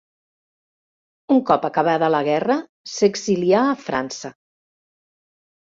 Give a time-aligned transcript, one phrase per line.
[1.35, 2.57] Un cop acabada la guerra
[2.95, 4.35] s’exilia a França.